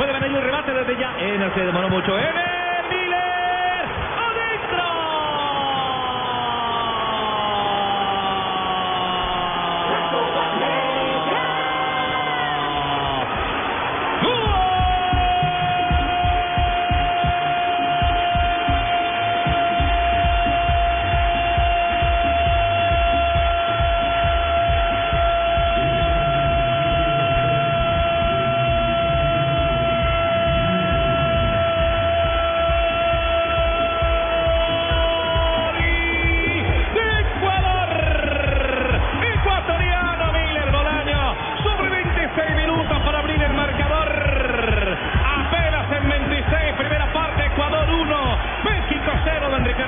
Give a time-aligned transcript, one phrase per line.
[0.00, 1.14] Puede venir el remate desde ya.
[1.18, 2.18] Ener se demoró mucho.
[2.18, 2.49] Ener,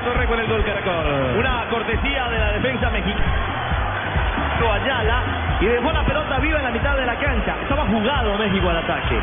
[0.02, 1.38] 0, don Ricardo Rego en el gol Caracol.
[1.38, 3.52] Una cortesía de la defensa mexicana.
[4.62, 5.22] Ayala
[5.60, 7.56] y dejó la pelota viva en la mitad de la cancha.
[7.62, 9.18] Estaba jugado México al ataque.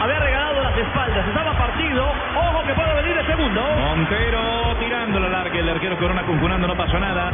[0.00, 2.10] Había regalado las espaldas, estaba partido.
[2.34, 3.60] Ojo que puede venir el segundo.
[3.60, 7.30] Montero tirando la larga, el arquero Corona conjunando, no pasó nada.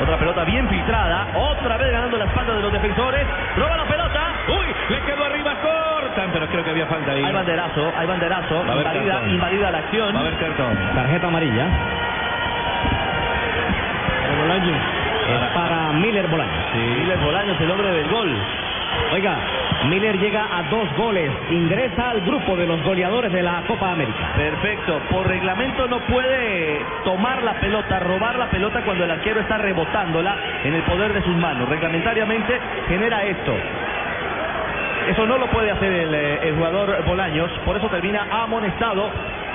[0.00, 3.26] Otra pelota bien filtrada, otra vez ganando la espalda de los defensores.
[3.56, 4.20] Roba la pelota.
[4.48, 7.22] Uy, le quedó arriba cortan, pero creo que había falta ahí.
[7.22, 8.64] Hay banderazo, hay banderazo.
[9.28, 10.14] Invalida, la acción.
[10.14, 10.78] Va a haber cartón.
[10.94, 11.66] Tarjeta amarilla.
[14.32, 16.74] Es para Miller Bolaños.
[16.74, 18.36] Miller Bolaños, el hombre del gol.
[19.12, 19.36] Oiga,
[19.88, 21.30] Miller llega a dos goles.
[21.50, 24.32] Ingresa al grupo de los goleadores de la Copa América.
[24.36, 25.00] Perfecto.
[25.10, 30.36] Por reglamento no puede tomar la pelota, robar la pelota cuando el arquero está rebotándola
[30.64, 31.68] en el poder de sus manos.
[31.68, 33.54] Reglamentariamente genera esto.
[35.08, 39.10] Eso no lo puede hacer el, eh, el jugador Bolaños, por eso termina amonestado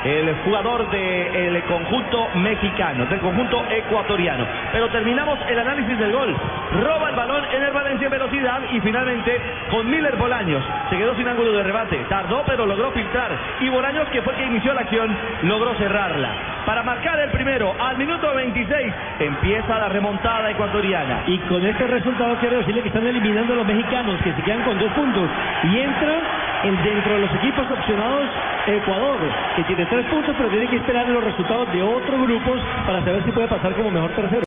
[0.07, 4.45] el jugador del conjunto mexicano, del conjunto ecuatoriano.
[4.71, 6.35] Pero terminamos el análisis del gol.
[6.81, 11.15] Roba el balón en el Valencia en velocidad y finalmente con Miller Bolaños se quedó
[11.15, 11.97] sin ángulo de rebate.
[12.09, 16.29] Tardó pero logró filtrar y Bolaños, que fue el que inició la acción, logró cerrarla.
[16.65, 21.23] Para marcar el primero al minuto 26 empieza la remontada ecuatoriana.
[21.27, 24.63] Y con este resultado quiero decirle que están eliminando a los mexicanos que se quedan
[24.63, 25.29] con dos puntos
[25.63, 26.19] y entra
[26.63, 28.25] el dentro de los equipos opcionados
[28.67, 29.19] Ecuador
[29.55, 33.23] que tiene tres puntos pero tiene que esperar los resultados de otros grupos para saber
[33.23, 34.41] si puede pasar como mejor tercero.